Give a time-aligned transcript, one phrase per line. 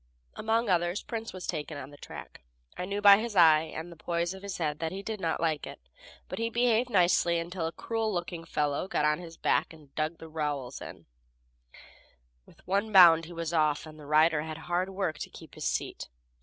[0.33, 2.41] Among others Prince was taken on the track.
[2.75, 5.67] I knew by his eye, and the poise of his head he did not like
[5.67, 5.79] it,
[6.27, 10.17] but he behaved nicely until a cruel looking fellow got on his back and dug
[10.17, 11.05] the rowels in;
[12.47, 15.65] with one bound he was off, and the rider had hard work to keep his
[15.65, 16.09] seat.